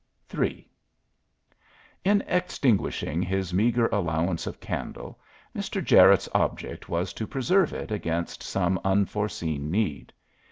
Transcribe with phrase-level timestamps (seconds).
[0.35, 0.67] III
[2.03, 5.19] In extinguishing his meagre allowance of candle
[5.55, 5.79] Mr.
[5.79, 10.11] Jarette's object was to preserve it against some unforeseen need.